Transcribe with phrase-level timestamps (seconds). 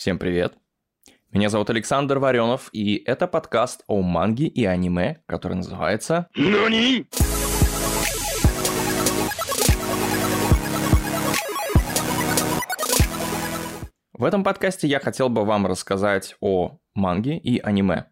[0.00, 0.54] Всем привет!
[1.30, 6.26] Меня зовут Александр Варенов, и это подкаст о манге и аниме, который называется...
[6.34, 7.04] NANI?
[14.14, 18.06] В этом подкасте я хотел бы вам рассказать о манге и аниме.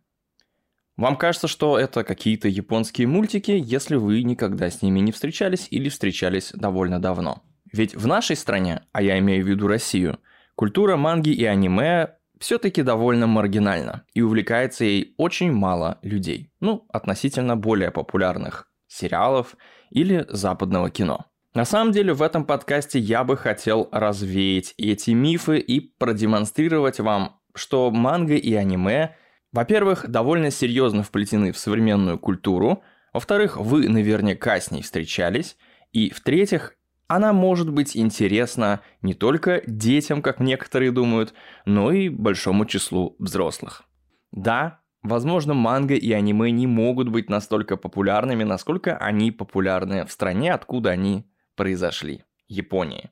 [0.98, 5.88] Вам кажется, что это какие-то японские мультики, если вы никогда с ними не встречались или
[5.88, 7.42] встречались довольно давно.
[7.72, 10.18] Ведь в нашей стране, а я имею в виду Россию,
[10.58, 17.56] культура манги и аниме все-таки довольно маргинальна, и увлекается ей очень мало людей, ну, относительно
[17.56, 19.54] более популярных сериалов
[19.90, 21.26] или западного кино.
[21.54, 27.40] На самом деле в этом подкасте я бы хотел развеять эти мифы и продемонстрировать вам,
[27.54, 29.14] что манга и аниме,
[29.52, 32.82] во-первых, довольно серьезно вплетены в современную культуру,
[33.12, 35.56] во-вторых, вы наверняка с ней встречались,
[35.92, 36.74] и в-третьих,
[37.08, 41.34] она может быть интересна не только детям, как некоторые думают,
[41.64, 43.82] но и большому числу взрослых.
[44.30, 50.52] Да, возможно, манга и аниме не могут быть настолько популярными, насколько они популярны в стране,
[50.52, 53.10] откуда они произошли– Японии.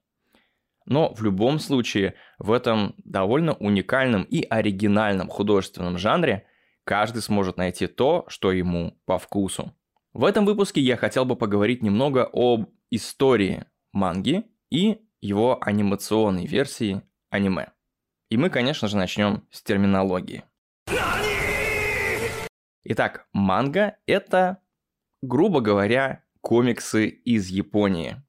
[0.85, 6.47] Но в любом случае, в этом довольно уникальном и оригинальном художественном жанре
[6.85, 9.75] каждый сможет найти то, что ему по вкусу.
[10.13, 13.65] В этом выпуске я хотел бы поговорить немного об истории
[13.97, 17.73] манги и его анимационной версии аниме.
[18.29, 20.45] И мы, конечно же, начнем с терминологии.
[22.85, 24.59] Итак, манга– это,
[25.23, 28.23] грубо говоря, комиксы из Японии.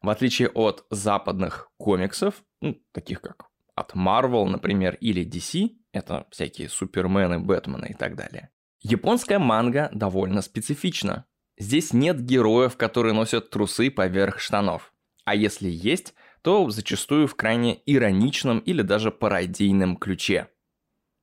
[0.00, 6.68] В отличие от западных комиксов, ну, таких как от Marvel, например, или DC, это всякие
[6.68, 8.50] Супермены, Бэтмены и так далее.
[8.80, 11.26] Японская манга довольно специфична.
[11.58, 14.91] Здесь нет героев, которые носят трусы поверх штанов.
[15.24, 20.48] А если есть, то зачастую в крайне ироничном или даже пародийном ключе.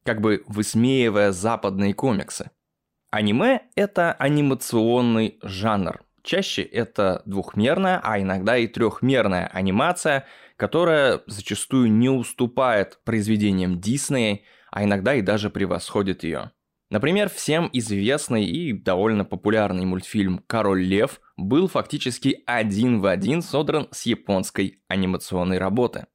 [0.04, 2.52] Как бы высмеивая западные комиксы.
[3.12, 6.02] Аниме– это анимационный жанр.
[6.24, 10.26] Чаще это двухмерная, а иногда и трехмерная анимация,
[10.58, 16.52] которая зачастую не уступает произведениям Диснея, а иногда и даже превосходит ее.
[16.90, 23.88] Например, всем известный и довольно популярный мультфильм «Король лев» был фактически один в один содран
[23.92, 26.08] с японской анимационной работы.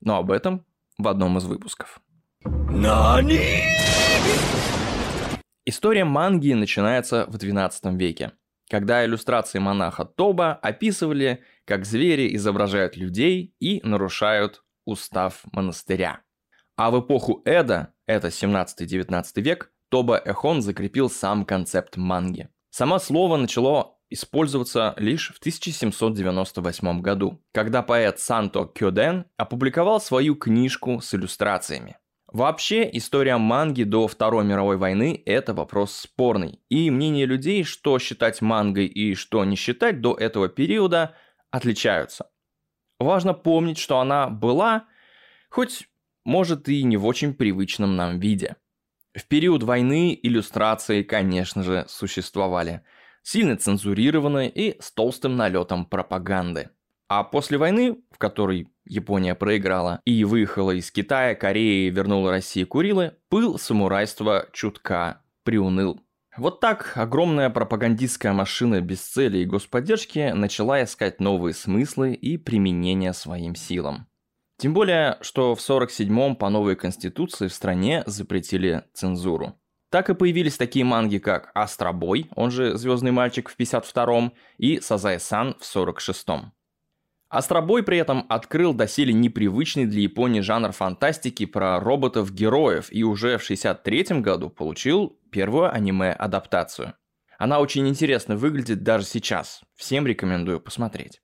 [0.00, 0.66] Но об этом
[0.98, 2.00] в одном из выпусков.
[2.44, 3.60] NANI?
[5.64, 8.32] История манги начинается в XII веке,
[8.68, 16.22] когда иллюстрации монаха Тоба описывали, как звери изображают людей и нарушают устав монастыря.
[16.76, 22.48] А в эпоху Эда, это 17-19 век, Тоба Эхон закрепил сам концепт манги.
[22.70, 31.00] Само слово начало использоваться лишь в 1798 году, когда поэт Санто Кёден опубликовал свою книжку
[31.00, 31.96] с иллюстрациями.
[32.26, 38.40] Вообще, история манги до Второй мировой войны– это вопрос спорный, и мнения людей, что считать
[38.40, 41.14] мангой и что не считать до этого периода,
[41.50, 42.30] отличаются.
[42.98, 44.86] Важно помнить, что она была,
[45.50, 45.88] хоть
[46.24, 48.56] может и не в очень привычном нам виде–
[49.14, 52.82] в период войны иллюстрации, конечно же, существовали.
[53.22, 56.70] Сильно цензурированные и с толстым налетом пропаганды.
[57.08, 63.14] А после войны, в которой Япония проиграла и выехала из Китая, Кореи вернула России Курилы,
[63.28, 66.00] пыл самурайства чутка приуныл.
[66.36, 73.12] Вот так огромная пропагандистская машина без цели и господдержки начала искать новые смыслы и применения
[73.12, 74.06] своим силам.
[74.56, 79.58] Тем более, что в 47-м по новой конституции в стране запретили цензуру.
[79.92, 85.54] Так и появились такие манги, как Астробой, он же Звездный мальчик в 52-м, и Сазай-сан
[85.60, 86.54] в 46-м.
[87.28, 93.42] Астробой при этом открыл доселе непривычный для Японии жанр фантастики про роботов-героев и уже в
[93.42, 96.94] 63-м году получил первую аниме-адаптацию.
[97.38, 99.60] Она очень интересно выглядит даже сейчас.
[99.74, 101.20] Всем рекомендую посмотреть.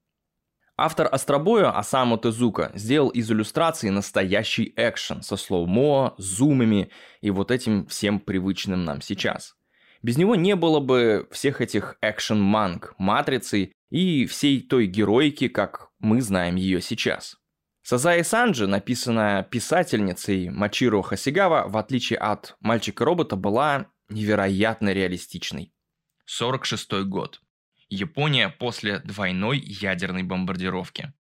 [0.80, 7.84] Автор Астробоя Асаму Тезука сделал из иллюстрации настоящий экшен со слоумо, зумами и вот этим
[7.88, 9.56] всем привычным нам сейчас.
[10.02, 16.22] Без него не было бы всех этих экшен-манг, матрицы и всей той героики, как мы
[16.22, 17.38] знаем ее сейчас.
[17.82, 25.72] Сазаи Санджи, написанная писательницей Мачиро Хасигава, в отличие от «Мальчика-робота», была невероятно реалистичной.
[26.26, 27.40] 46 год.
[27.90, 31.12] Япония после двойной ядерной бомбардировки.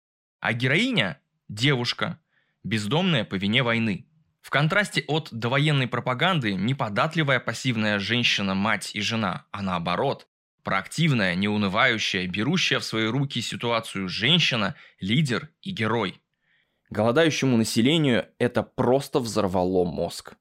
[0.41, 2.19] А героиня– девушка,
[2.65, 4.07] бездомная по вине войны.
[4.43, 10.29] В контрасте от довоенной пропаганды неподатливая пассивная женщина, мать и жена, а наоборот,
[10.63, 16.21] проактивная, неунывающая, берущая в свои руки ситуацию женщина, лидер и герой.
[16.91, 20.35] Голодающему населению это просто взорвало мозг.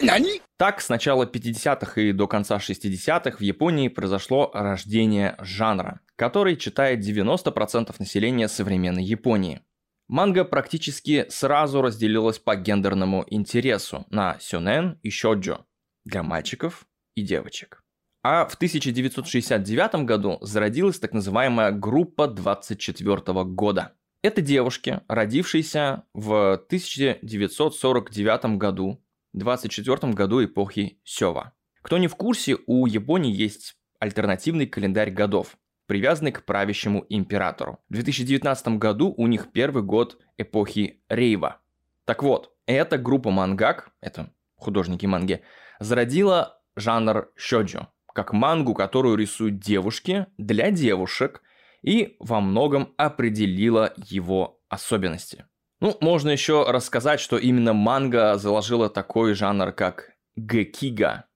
[0.00, 0.42] Нани?
[0.58, 7.00] Так, с начала 50-х и до конца 60-х в Японии произошло рождение жанра, который читает
[7.00, 9.62] 90% населения современной Японии.
[10.08, 15.64] Манга практически сразу разделилась по гендерному интересу на сюнен и шоджо
[16.04, 17.82] для мальчиков и девочек.
[18.22, 23.94] А в 1969 году зародилась так называемая группа 24 года.
[24.22, 29.02] Это девушки, родившиеся в 1949 году,
[29.36, 31.52] 24 году эпохи Сёва.
[31.82, 35.56] Кто не в курсе, у Японии есть альтернативный календарь годов,
[35.86, 37.78] привязанный к правящему императору.
[37.88, 41.60] В 2019 году у них первый год эпохи Рейва.
[42.04, 45.42] Так вот, эта группа мангак, это художники манги,
[45.78, 51.42] зародила жанр шоджо, как мангу, которую рисуют девушки для девушек,
[51.82, 55.44] и во многом определила его особенности.
[55.80, 61.26] Ну, можно еще рассказать, что именно манга заложила такой жанр, как гэкига.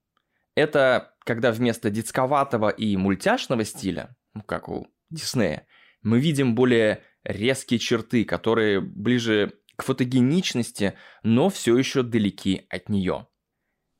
[0.55, 5.67] Это когда вместо детсковатого и мультяшного стиля, ну, как у Диснея,
[6.03, 13.27] мы видим более резкие черты, которые ближе к фотогеничности, но все еще далеки от нее.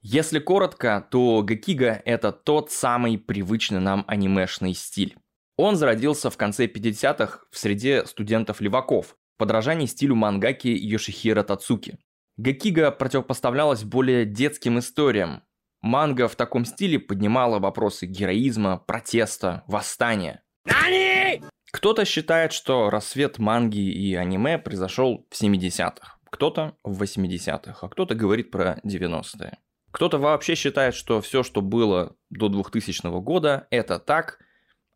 [0.03, 5.17] Если коротко, то Гакига– это тот самый привычный нам анимешный стиль.
[5.57, 11.99] Он зародился в конце 50-х в среде студентов-леваков, подражании стилю мангаки Йошихира Тацуки.
[12.37, 15.43] Гакига противопоставлялась более детским историям.
[15.81, 20.43] Манга в таком стиле поднимала вопросы героизма, протеста, восстания.
[20.67, 21.43] Нани?
[21.73, 28.15] Кто-то считает, что рассвет манги и аниме произошел в 70-х, кто-то в 80-х, а кто-то
[28.15, 29.57] говорит про 90-е.
[29.91, 34.39] Кто-то вообще считает, что все, что было до 2000 года, это так,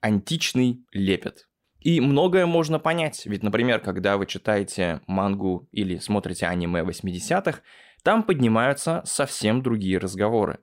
[0.03, 1.49] античный лепет.
[1.85, 7.61] И многое можно понять, ведь, например, когда вы читаете мангу или смотрите аниме 80-х,
[8.03, 10.61] там поднимаются совсем другие разговоры.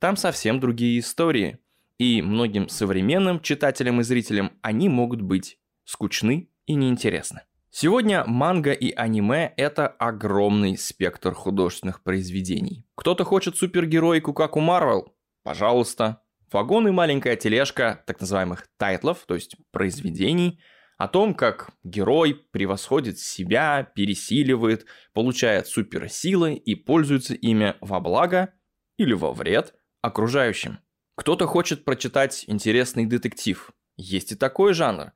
[0.00, 1.60] Там совсем другие истории.
[1.98, 7.42] И многим современным читателям и зрителям они могут быть скучны и неинтересны.
[7.70, 12.84] Сегодня манга и аниме– это огромный спектр художественных произведений.
[12.96, 15.14] Кто-то хочет супергероику, как у Марвел?
[15.44, 16.22] Пожалуйста.
[16.52, 20.60] Вагон и маленькая тележка так называемых тайтлов, то есть произведений,
[20.96, 28.54] о том, как герой превосходит себя, пересиливает, получает суперсилы и пользуется ими во благо
[28.96, 30.78] или во вред окружающим.
[31.16, 33.70] Кто-то хочет прочитать интересный детектив.
[33.96, 35.12] Есть и такой жанр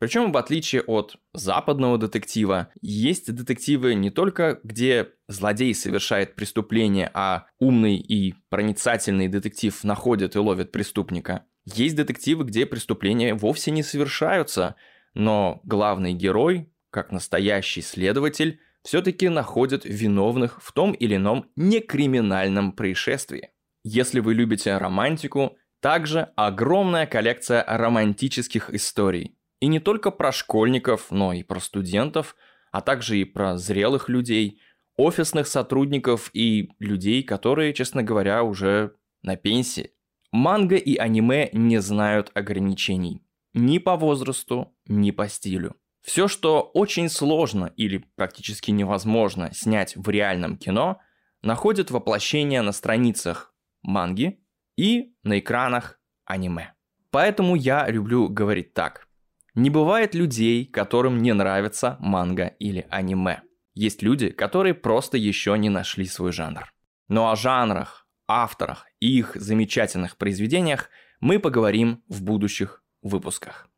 [0.00, 7.44] причем, в отличие от западного детектива, есть детективы не только, где злодей совершает преступление, а
[7.58, 11.44] умный и проницательный детектив находит и ловит преступника.
[11.66, 14.74] Есть детективы, где преступления вовсе не совершаются,
[15.12, 23.50] но главный герой, как настоящий следователь, все-таки находит виновных в том или ином некриминальном происшествии.
[23.84, 31.32] Если вы любите романтику, также огромная коллекция романтических историй– и не только про школьников, но
[31.32, 32.34] и про студентов,
[32.72, 34.60] а также и про зрелых людей,
[34.96, 39.92] офисных сотрудников и людей, которые, честно говоря, уже на пенсии.
[40.32, 43.22] Манга и аниме не знают ограничений.
[43.52, 45.76] Ни по возрасту, ни по стилю.
[46.02, 51.00] Все, что очень сложно или практически невозможно снять в реальном кино,
[51.42, 54.40] находит воплощение на страницах манги
[54.76, 56.74] и на экранах аниме.
[57.10, 59.09] Поэтому я люблю говорить так.
[59.54, 63.42] Не бывает людей, которым не нравится манга или аниме.
[63.74, 66.72] Есть люди, которые просто еще не нашли свой жанр.
[67.08, 70.88] Но о жанрах, авторах и их замечательных произведениях
[71.20, 73.68] мы поговорим в будущих выпусках.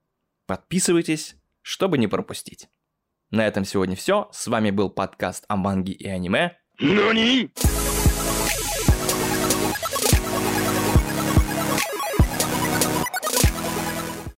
[0.47, 2.69] Подписывайтесь, чтобы не пропустить.
[3.31, 4.29] На этом сегодня все.
[4.33, 6.59] С вами был подкаст о манге и аниме.
[6.79, 7.50] Нани?